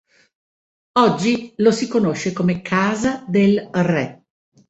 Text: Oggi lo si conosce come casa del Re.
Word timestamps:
Oggi 0.93 1.53
lo 1.57 1.69
si 1.71 1.87
conosce 1.87 2.33
come 2.33 2.63
casa 2.63 3.23
del 3.27 3.69
Re. 3.71 4.23